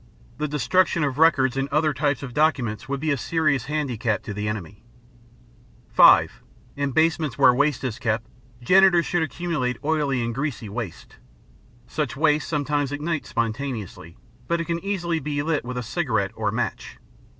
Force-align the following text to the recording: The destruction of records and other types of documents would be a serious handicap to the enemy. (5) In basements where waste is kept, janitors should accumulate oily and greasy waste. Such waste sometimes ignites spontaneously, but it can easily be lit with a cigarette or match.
The 0.39 0.47
destruction 0.47 1.03
of 1.03 1.19
records 1.19 1.55
and 1.55 1.69
other 1.69 1.93
types 1.93 2.23
of 2.23 2.33
documents 2.33 2.89
would 2.89 2.99
be 2.99 3.11
a 3.11 3.17
serious 3.17 3.65
handicap 3.65 4.23
to 4.23 4.33
the 4.33 4.47
enemy. 4.47 4.81
(5) 5.89 6.41
In 6.75 6.91
basements 6.91 7.37
where 7.37 7.53
waste 7.53 7.83
is 7.83 7.99
kept, 7.99 8.25
janitors 8.63 9.05
should 9.05 9.21
accumulate 9.21 9.77
oily 9.85 10.23
and 10.23 10.33
greasy 10.33 10.69
waste. 10.69 11.17
Such 11.85 12.17
waste 12.17 12.49
sometimes 12.49 12.91
ignites 12.91 13.29
spontaneously, 13.29 14.17
but 14.47 14.59
it 14.59 14.65
can 14.65 14.83
easily 14.83 15.19
be 15.19 15.43
lit 15.43 15.63
with 15.63 15.77
a 15.77 15.83
cigarette 15.83 16.31
or 16.33 16.49
match. 16.51 16.97